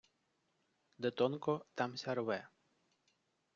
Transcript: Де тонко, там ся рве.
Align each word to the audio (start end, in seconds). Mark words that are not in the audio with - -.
Де 1.01 1.09
тонко, 1.17 1.55
там 1.77 1.91
ся 1.99 2.11
рве. 2.17 2.39